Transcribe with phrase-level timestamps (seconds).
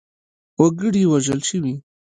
[0.59, 1.73] وګړي وژل شوي.